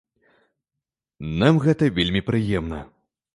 [1.41, 2.81] Нам гэта вельмі прыемна.